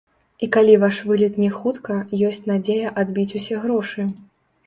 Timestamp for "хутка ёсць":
1.57-2.47